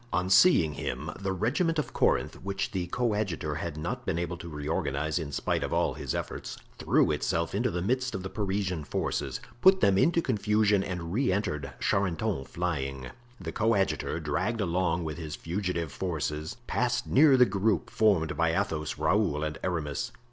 [0.11, 4.49] On seeing him, the regiment of Corinth, which the coadjutor had not been able to
[4.49, 8.83] reorganize in spite of all his efforts, threw itself into the midst of the Parisian
[8.83, 13.11] forces, put them into confusion and re entered Charenton flying.
[13.39, 18.97] The coadjutor, dragged along with his fugitive forces, passed near the group formed by Athos,
[18.97, 20.11] Raoul and Aramis.